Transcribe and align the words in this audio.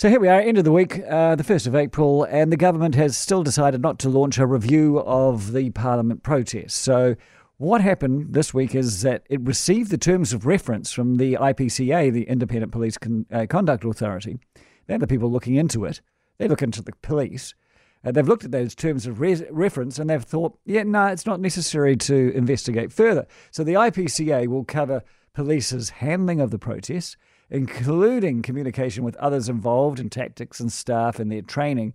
So 0.00 0.08
here 0.08 0.18
we 0.18 0.28
are, 0.28 0.40
end 0.40 0.56
of 0.56 0.64
the 0.64 0.72
week, 0.72 0.98
uh, 1.10 1.34
the 1.34 1.44
1st 1.44 1.66
of 1.66 1.74
April, 1.74 2.24
and 2.24 2.50
the 2.50 2.56
government 2.56 2.94
has 2.94 3.18
still 3.18 3.42
decided 3.42 3.82
not 3.82 3.98
to 3.98 4.08
launch 4.08 4.38
a 4.38 4.46
review 4.46 5.00
of 5.00 5.52
the 5.52 5.68
Parliament 5.72 6.22
protest. 6.22 6.76
So, 6.78 7.16
what 7.58 7.82
happened 7.82 8.32
this 8.32 8.54
week 8.54 8.74
is 8.74 9.02
that 9.02 9.24
it 9.28 9.42
received 9.42 9.90
the 9.90 9.98
terms 9.98 10.32
of 10.32 10.46
reference 10.46 10.90
from 10.90 11.18
the 11.18 11.34
IPCA, 11.34 12.10
the 12.14 12.22
Independent 12.22 12.72
Police 12.72 12.96
Con- 12.96 13.26
uh, 13.30 13.44
Conduct 13.44 13.84
Authority. 13.84 14.38
They're 14.86 14.96
the 14.96 15.06
people 15.06 15.30
looking 15.30 15.56
into 15.56 15.84
it. 15.84 16.00
They 16.38 16.48
look 16.48 16.62
into 16.62 16.80
the 16.80 16.92
police. 17.02 17.54
Uh, 18.02 18.10
they've 18.10 18.26
looked 18.26 18.46
at 18.46 18.52
those 18.52 18.74
terms 18.74 19.06
of 19.06 19.20
re- 19.20 19.46
reference 19.50 19.98
and 19.98 20.08
they've 20.08 20.24
thought, 20.24 20.58
yeah, 20.64 20.82
no, 20.82 21.08
it's 21.08 21.26
not 21.26 21.40
necessary 21.40 21.94
to 21.98 22.32
investigate 22.34 22.90
further. 22.90 23.26
So 23.50 23.64
the 23.64 23.74
IPCA 23.74 24.48
will 24.48 24.64
cover 24.64 25.02
police's 25.34 25.90
handling 25.90 26.40
of 26.40 26.50
the 26.50 26.58
protests 26.58 27.18
including 27.50 28.42
communication 28.42 29.04
with 29.04 29.16
others 29.16 29.48
involved 29.48 29.98
in 29.98 30.08
tactics 30.08 30.60
and 30.60 30.72
staff 30.72 31.18
and 31.18 31.30
their 31.30 31.42
training, 31.42 31.92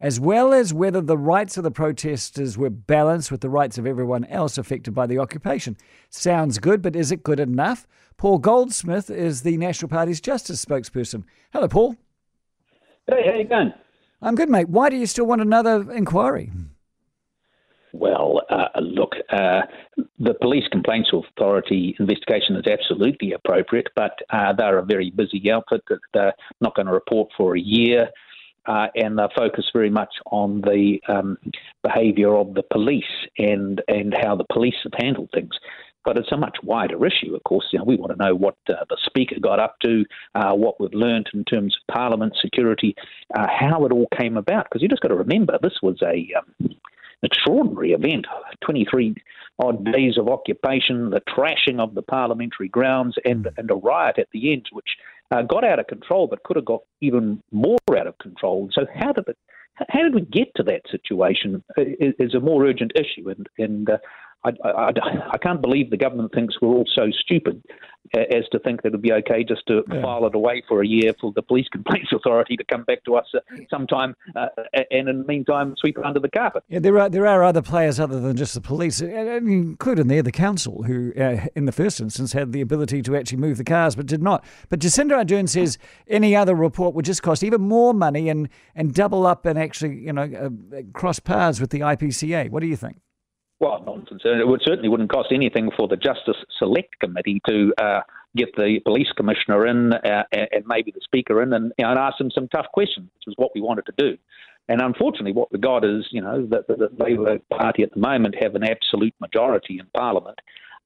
as 0.00 0.20
well 0.20 0.52
as 0.52 0.72
whether 0.72 1.00
the 1.00 1.18
rights 1.18 1.56
of 1.56 1.64
the 1.64 1.70
protesters 1.70 2.56
were 2.56 2.70
balanced 2.70 3.32
with 3.32 3.40
the 3.40 3.48
rights 3.48 3.78
of 3.78 3.86
everyone 3.86 4.24
else 4.26 4.58
affected 4.58 4.94
by 4.94 5.06
the 5.06 5.18
occupation. 5.18 5.76
Sounds 6.10 6.58
good, 6.58 6.82
but 6.82 6.94
is 6.94 7.10
it 7.10 7.22
good 7.22 7.40
enough? 7.40 7.86
Paul 8.16 8.38
Goldsmith 8.38 9.10
is 9.10 9.42
the 9.42 9.56
National 9.56 9.88
Party's 9.88 10.20
justice 10.20 10.64
spokesperson. 10.64 11.24
Hello, 11.52 11.68
Paul. 11.68 11.96
Hey, 13.06 13.26
how 13.26 13.34
you 13.34 13.44
going? 13.44 13.72
I'm 14.20 14.34
good, 14.34 14.50
mate. 14.50 14.68
Why 14.68 14.90
do 14.90 14.96
you 14.96 15.06
still 15.06 15.26
want 15.26 15.40
another 15.40 15.90
inquiry? 15.90 16.50
Well, 17.92 18.42
uh, 18.50 18.68
look, 18.80 19.14
uh, 19.30 19.62
the 20.18 20.34
Police 20.34 20.68
Complaints 20.70 21.10
Authority 21.12 21.96
investigation 21.98 22.56
is 22.56 22.66
absolutely 22.70 23.32
appropriate, 23.32 23.88
but 23.96 24.18
uh, 24.30 24.52
they're 24.52 24.78
a 24.78 24.84
very 24.84 25.10
busy 25.10 25.50
outfit. 25.50 25.82
They're 26.12 26.34
not 26.60 26.74
going 26.74 26.86
to 26.86 26.92
report 26.92 27.30
for 27.36 27.56
a 27.56 27.60
year. 27.60 28.10
Uh, 28.66 28.88
and 28.96 29.18
they 29.18 29.24
focus 29.34 29.64
very 29.72 29.88
much 29.88 30.14
on 30.26 30.60
the 30.60 31.00
um, 31.08 31.38
behaviour 31.82 32.36
of 32.36 32.52
the 32.52 32.62
police 32.62 33.02
and 33.38 33.80
and 33.88 34.14
how 34.22 34.36
the 34.36 34.44
police 34.52 34.74
have 34.82 34.92
handled 34.98 35.30
things. 35.32 35.54
But 36.04 36.18
it's 36.18 36.32
a 36.32 36.36
much 36.36 36.58
wider 36.62 37.04
issue, 37.06 37.34
of 37.34 37.42
course. 37.44 37.66
You 37.72 37.78
know, 37.78 37.84
we 37.86 37.96
want 37.96 38.12
to 38.12 38.22
know 38.22 38.34
what 38.34 38.56
uh, 38.68 38.84
the 38.88 38.98
Speaker 39.06 39.36
got 39.40 39.58
up 39.58 39.76
to, 39.84 40.04
uh, 40.34 40.52
what 40.54 40.78
we've 40.80 40.92
learned 40.92 41.28
in 41.34 41.44
terms 41.44 41.76
of 41.76 41.94
Parliament 41.94 42.34
security, 42.40 42.94
uh, 43.34 43.46
how 43.48 43.84
it 43.84 43.92
all 43.92 44.08
came 44.18 44.36
about. 44.36 44.64
Because 44.64 44.82
you 44.82 44.88
just 44.88 45.02
got 45.02 45.08
to 45.08 45.16
remember, 45.16 45.58
this 45.62 45.78
was 45.82 46.00
a 46.02 46.28
um, 46.38 46.77
extraordinary 47.22 47.92
event 47.92 48.26
23 48.64 49.14
odd 49.58 49.84
days 49.92 50.16
of 50.16 50.28
occupation, 50.28 51.10
the 51.10 51.20
trashing 51.20 51.80
of 51.80 51.94
the 51.94 52.02
parliamentary 52.02 52.68
grounds, 52.68 53.16
and, 53.24 53.46
hmm. 53.46 53.52
and 53.56 53.70
a 53.70 53.74
riot 53.74 54.18
at 54.18 54.28
the 54.32 54.52
end, 54.52 54.66
which 54.72 54.96
uh, 55.30 55.42
got 55.42 55.64
out 55.64 55.78
of 55.78 55.86
control 55.86 56.26
but 56.26 56.42
could 56.44 56.56
have 56.56 56.64
got 56.64 56.82
even 57.00 57.42
more 57.52 57.78
out 57.96 58.06
of 58.06 58.16
control. 58.18 58.68
So, 58.72 58.86
how 58.94 59.12
did 59.12 59.28
it? 59.28 59.38
How 59.90 60.02
did 60.02 60.14
we 60.14 60.22
get 60.22 60.48
to 60.56 60.64
that 60.64 60.82
situation? 60.90 61.62
Is 61.76 62.34
a 62.34 62.40
more 62.40 62.66
urgent 62.66 62.92
issue, 62.96 63.28
and 63.28 63.48
and 63.58 63.88
uh, 63.88 63.98
I, 64.44 64.50
I, 64.64 64.92
I, 65.32 65.38
can't 65.38 65.60
believe 65.60 65.90
the 65.90 65.96
government 65.96 66.32
thinks 66.32 66.54
we're 66.60 66.68
all 66.68 66.88
so 66.94 67.10
stupid 67.10 67.62
as 68.14 68.44
to 68.52 68.58
think 68.60 68.82
that 68.82 68.88
it'd 68.88 69.02
be 69.02 69.12
okay 69.12 69.44
just 69.44 69.66
to 69.66 69.82
yeah. 69.92 70.00
file 70.00 70.26
it 70.26 70.34
away 70.34 70.62
for 70.66 70.82
a 70.82 70.86
year 70.86 71.12
for 71.20 71.32
the 71.34 71.42
police 71.42 71.66
complaints 71.72 72.10
authority 72.12 72.56
to 72.56 72.64
come 72.64 72.84
back 72.84 73.04
to 73.04 73.16
us 73.16 73.26
sometime, 73.70 74.14
uh, 74.36 74.46
and 74.90 75.08
in 75.08 75.18
the 75.18 75.24
meantime 75.24 75.74
sweep 75.78 75.98
it 75.98 76.04
under 76.04 76.20
the 76.20 76.30
carpet. 76.30 76.62
Yeah, 76.68 76.78
there 76.78 76.98
are 76.98 77.08
there 77.08 77.26
are 77.26 77.42
other 77.42 77.62
players 77.62 78.00
other 78.00 78.20
than 78.20 78.36
just 78.36 78.54
the 78.54 78.60
police, 78.60 79.00
including 79.00 80.06
there 80.08 80.22
the 80.22 80.32
council, 80.32 80.84
who 80.84 81.12
uh, 81.18 81.46
in 81.54 81.66
the 81.66 81.72
first 81.72 82.00
instance 82.00 82.32
had 82.32 82.52
the 82.52 82.60
ability 82.60 83.02
to 83.02 83.16
actually 83.16 83.38
move 83.38 83.58
the 83.58 83.64
cars, 83.64 83.96
but 83.96 84.06
did 84.06 84.22
not. 84.22 84.44
But 84.68 84.80
Jacinda 84.80 85.24
Ardern 85.24 85.48
says 85.48 85.78
any 86.06 86.34
other 86.34 86.54
report 86.54 86.94
would 86.94 87.04
just 87.04 87.22
cost 87.22 87.42
even 87.42 87.60
more 87.60 87.92
money 87.92 88.28
and 88.28 88.48
and 88.74 88.94
double 88.94 89.26
up 89.26 89.46
and 89.46 89.58
actually 89.58 89.96
you 89.98 90.12
know 90.12 90.22
uh, 90.22 90.82
cross 90.92 91.18
paths 91.18 91.60
with 91.60 91.70
the 91.70 91.80
IPCA. 91.80 92.50
What 92.50 92.60
do 92.60 92.66
you 92.66 92.76
think? 92.76 93.00
Well, 93.60 93.82
nonsense. 93.84 94.22
It 94.24 94.46
would, 94.46 94.62
certainly 94.64 94.88
wouldn't 94.88 95.10
cost 95.10 95.30
anything 95.32 95.70
for 95.76 95.88
the 95.88 95.96
Justice 95.96 96.36
Select 96.58 96.98
Committee 97.00 97.40
to 97.48 97.72
uh, 97.82 98.00
get 98.36 98.54
the 98.56 98.78
police 98.84 99.08
commissioner 99.16 99.66
in 99.66 99.92
uh, 99.92 100.22
and 100.32 100.64
maybe 100.66 100.92
the 100.92 101.00
speaker 101.02 101.42
in 101.42 101.52
and, 101.52 101.72
you 101.76 101.84
know, 101.84 101.90
and 101.90 101.98
ask 101.98 102.18
them 102.18 102.30
some 102.30 102.46
tough 102.48 102.66
questions, 102.72 103.08
which 103.14 103.32
is 103.32 103.34
what 103.36 103.50
we 103.54 103.60
wanted 103.60 103.86
to 103.86 103.92
do. 103.98 104.16
And 104.68 104.80
unfortunately, 104.80 105.32
what 105.32 105.50
we 105.50 105.58
got 105.58 105.84
is, 105.84 106.06
you 106.10 106.20
know, 106.20 106.46
that 106.50 106.68
the 106.68 106.90
Labour 106.98 107.38
Party 107.50 107.82
at 107.82 107.92
the 107.94 108.00
moment 108.00 108.36
have 108.40 108.54
an 108.54 108.64
absolute 108.64 109.14
majority 109.18 109.78
in 109.80 109.86
Parliament. 109.94 110.38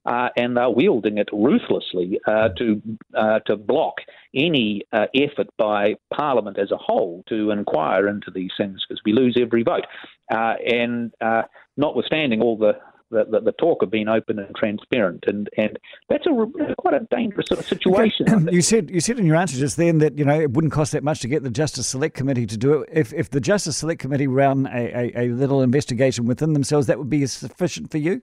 Uh, 0.05 0.29
and 0.37 0.57
they're 0.57 0.69
wielding 0.69 1.17
it 1.19 1.29
ruthlessly 1.33 2.19
uh, 2.27 2.49
to 2.59 2.83
uh, 3.15 3.39
to 3.47 3.57
block 3.57 3.95
any 4.35 4.83
uh, 4.93 5.07
effort 5.15 5.47
by 5.57 5.95
Parliament 6.13 6.59
as 6.59 6.73
a 6.73 6.77
whole 6.77 7.23
to 7.29 7.53
inquire 7.53 8.09
into 8.09 8.31
these 8.31 8.51
things 8.57 8.85
because 8.87 9.01
we 9.05 9.13
lose 9.13 9.39
every 9.41 9.63
vote. 9.63 9.87
Uh, 10.33 10.55
and 10.67 11.13
uh, 11.21 11.43
notwithstanding 11.77 12.41
all 12.41 12.57
the 12.57 12.73
the, 13.13 13.41
the, 13.45 13.53
talk 13.53 13.83
of 13.83 13.91
being 13.91 14.09
open 14.09 14.39
and 14.39 14.55
transparent, 14.57 15.25
and, 15.27 15.49
and 15.57 15.79
that's 16.09 16.27
a 16.27 16.75
quite 16.79 16.95
a 16.95 17.07
dangerous 17.11 17.47
sort 17.47 17.61
of 17.61 17.67
situation. 17.67 18.27
Okay. 18.29 18.43
You 18.53 18.63
said 18.63 18.91
you 18.91 19.01
said 19.01 19.19
in 19.19 19.27
your 19.27 19.37
answer 19.37 19.57
just 19.57 19.77
then 19.77 19.99
that 19.99 20.19
you 20.19 20.25
know 20.25 20.39
it 20.39 20.53
wouldn't 20.53 20.73
cost 20.73 20.93
that 20.93 21.05
much 21.05 21.21
to 21.21 21.29
get 21.29 21.43
the 21.43 21.51
Justice 21.51 21.87
Select 21.87 22.17
Committee 22.17 22.47
to 22.47 22.57
do 22.57 22.83
it. 22.83 22.89
If 22.93 23.13
if 23.13 23.31
the 23.31 23.41
Justice 23.41 23.77
Select 23.77 24.01
Committee 24.01 24.27
ran 24.27 24.67
a, 24.67 25.13
a, 25.15 25.25
a 25.25 25.29
little 25.29 25.63
investigation 25.63 26.25
within 26.25 26.55
themselves, 26.55 26.87
that 26.87 26.99
would 26.99 27.11
be 27.11 27.27
sufficient 27.27 27.91
for 27.91 27.99
you. 27.99 28.23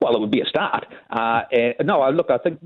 Well, 0.00 0.14
it 0.14 0.20
would 0.20 0.30
be 0.30 0.40
a 0.42 0.46
start. 0.46 0.86
Uh, 1.10 1.42
and, 1.50 1.86
no, 1.86 2.08
look, 2.10 2.30
I 2.30 2.38
think 2.38 2.60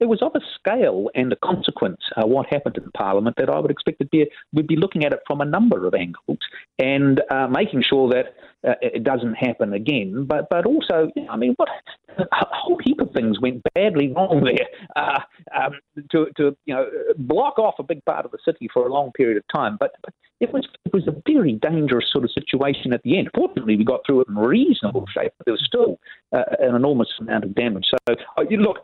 it 0.00 0.06
was 0.06 0.20
of 0.22 0.32
a 0.34 0.40
scale 0.58 1.10
and 1.14 1.32
a 1.32 1.36
consequence 1.36 2.00
uh, 2.16 2.26
what 2.26 2.46
happened 2.50 2.76
in 2.76 2.90
Parliament 2.92 3.36
that 3.38 3.48
I 3.48 3.58
would 3.58 3.70
expect 3.70 4.02
be 4.10 4.26
we'd 4.52 4.66
be 4.66 4.76
looking 4.76 5.04
at 5.04 5.12
it 5.12 5.20
from 5.26 5.40
a 5.40 5.44
number 5.44 5.86
of 5.86 5.94
angles 5.94 6.38
and 6.78 7.22
uh, 7.30 7.46
making 7.48 7.82
sure 7.82 8.08
that 8.10 8.34
uh, 8.66 8.74
it 8.82 9.04
doesn't 9.04 9.34
happen 9.34 9.72
again. 9.72 10.26
But 10.26 10.48
but 10.50 10.66
also, 10.66 11.10
I 11.30 11.36
mean, 11.36 11.54
what 11.56 11.68
a 12.18 12.24
whole 12.52 12.78
heap 12.84 13.00
of 13.00 13.10
things 13.12 13.40
went 13.40 13.62
badly 13.74 14.12
wrong 14.12 14.44
there. 14.44 14.66
Uh, 14.96 15.20
um, 15.54 15.72
to 16.10 16.26
to 16.36 16.56
you 16.66 16.74
know 16.74 16.86
block 17.18 17.58
off 17.58 17.74
a 17.78 17.82
big 17.82 18.04
part 18.04 18.24
of 18.24 18.32
the 18.32 18.38
city 18.44 18.68
for 18.72 18.86
a 18.86 18.92
long 18.92 19.12
period 19.12 19.36
of 19.36 19.44
time, 19.54 19.76
but, 19.78 19.92
but 20.02 20.12
it 20.40 20.52
was 20.52 20.66
it 20.84 20.92
was 20.92 21.06
a 21.06 21.22
very 21.26 21.52
dangerous 21.52 22.06
sort 22.12 22.24
of 22.24 22.30
situation 22.30 22.92
at 22.92 23.02
the 23.02 23.18
end. 23.18 23.30
Fortunately, 23.34 23.76
we 23.76 23.84
got 23.84 24.00
through 24.06 24.22
it 24.22 24.28
in 24.28 24.36
reasonable 24.36 25.06
shape, 25.14 25.32
but 25.38 25.46
there 25.46 25.54
was 25.54 25.64
still 25.64 25.98
uh, 26.32 26.44
an 26.58 26.74
enormous 26.74 27.08
amount 27.20 27.44
of 27.44 27.54
damage. 27.54 27.86
So 27.90 28.14
uh, 28.36 28.42
look, 28.50 28.78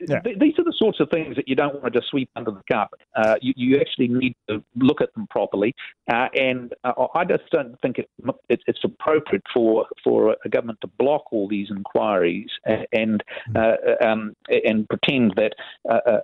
yeah. 0.00 0.20
th- 0.20 0.38
these 0.38 0.54
are 0.58 0.64
the 0.64 0.74
sorts 0.76 1.00
of 1.00 1.08
things 1.10 1.36
that 1.36 1.48
you 1.48 1.54
don't 1.54 1.74
want 1.74 1.92
to 1.92 1.98
just 1.98 2.10
sweep 2.10 2.30
under 2.36 2.50
the 2.50 2.62
carpet. 2.70 3.00
Uh, 3.16 3.36
you, 3.40 3.52
you, 3.56 3.78
actually 3.78 4.08
need 4.08 4.34
to 4.48 4.62
look 4.76 5.00
at 5.00 5.12
them 5.14 5.26
properly, 5.30 5.74
uh, 6.12 6.28
and 6.34 6.74
uh, 6.84 7.06
I 7.14 7.24
just 7.24 7.44
don't 7.50 7.80
think 7.80 7.98
it, 7.98 8.10
it, 8.48 8.60
it's 8.66 8.80
appropriate 8.84 9.44
for 9.52 9.86
for 10.02 10.36
a 10.44 10.48
government 10.48 10.80
to 10.82 10.88
block 10.98 11.32
all 11.32 11.48
these 11.48 11.68
inquiries 11.70 12.48
and 12.64 12.86
and, 12.92 13.24
mm. 13.54 14.06
um, 14.06 14.34
and 14.48 14.88
pretend 14.88 15.34
that 15.36 15.52
a, 15.88 16.20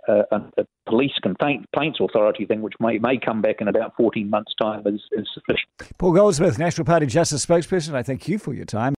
a, 0.59 0.67
police 0.87 1.13
complaints 1.23 1.99
authority 2.01 2.45
thing, 2.45 2.63
which 2.63 2.75
may 2.81 2.99
may 2.99 3.19
come 3.19 3.41
back 3.41 3.61
in 3.61 3.69
about 3.69 3.95
14 3.97 4.29
months' 4.29 4.55
time, 4.61 4.83
is, 4.87 5.01
is 5.13 5.29
sufficient. 5.33 5.99
Paul 5.99 6.13
Goldsmith, 6.13 6.59
National 6.59 6.85
Party 6.85 7.07
Justice 7.07 7.45
spokesperson. 7.45 7.95
I 7.95 8.03
thank 8.03 8.29
you 8.29 8.39
for 8.39 8.53
your 8.55 8.65
time. 8.65 8.93